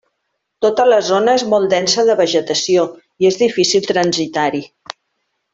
Tota 0.65 0.85
la 0.87 0.97
zona 1.09 1.35
és 1.41 1.43
molt 1.51 1.69
densa 1.75 2.07
de 2.09 2.17
vegetació 2.23 2.87
i 3.25 3.31
és 3.33 3.39
difícil 3.45 3.89
transitar-hi. 3.93 4.67